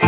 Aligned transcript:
С 0.00 0.06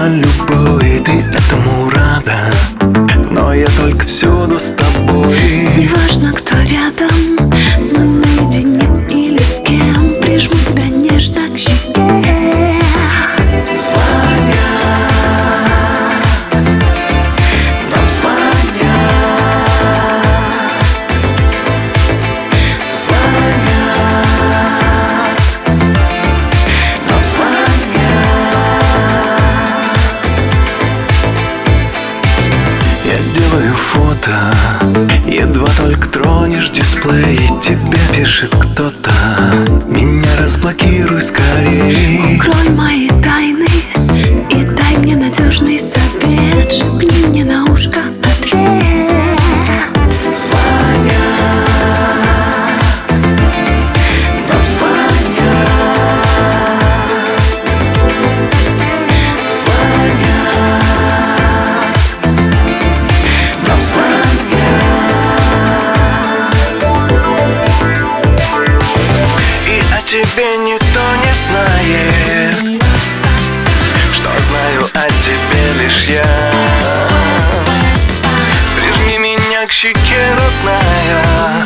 конечно, 0.00 0.08
любой 0.08 1.00
Ты 1.00 1.12
этому 1.12 1.90
рада. 1.90 2.50
Но 3.30 3.52
я 3.52 3.66
только 3.78 4.06
всюду 4.06 4.58
с 4.58 4.72
тобой. 4.72 5.68
Неважно, 5.76 6.32
кто 6.32 6.56
рядом 6.62 7.48
Мы 7.78 8.04
наедине 8.04 8.79
фото. 33.90 34.30
Едва 35.26 35.68
только 35.76 36.08
тронешь 36.08 36.70
дисплей 36.70 37.50
Тебе 37.62 37.98
пишет 38.14 38.54
кто-то. 38.54 39.12
Меня 39.86 40.30
разблокируй 40.38 41.20
скорей. 41.22 42.36
Укрой 42.36 42.68
мои 42.70 43.08
тайны 43.08 43.29
тебе 70.40 70.56
никто 70.56 71.00
не 71.16 71.34
знает. 71.34 72.80
Что 74.14 74.30
знаю 74.40 74.88
о 74.94 75.10
тебе 75.10 75.82
лишь 75.82 76.06
я. 76.06 76.50
Прижми 78.74 79.18
меня 79.18 79.66
к 79.66 79.72
щеке, 79.72 80.28
родная 80.30 81.59